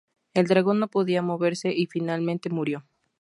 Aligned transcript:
El 0.33 0.47
dragón 0.47 0.79
no 0.79 0.87
podía 0.87 1.21
moverse, 1.21 1.71
y 1.77 1.85
finalmente 1.85 2.49
murió. 2.49 2.83